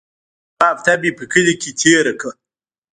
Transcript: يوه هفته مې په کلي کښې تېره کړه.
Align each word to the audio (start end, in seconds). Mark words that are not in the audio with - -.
يوه 0.59 0.65
هفته 0.71 0.91
مې 1.01 1.11
په 1.17 1.23
کلي 1.31 1.53
کښې 1.61 1.71
تېره 1.79 2.13
کړه. 2.19 2.33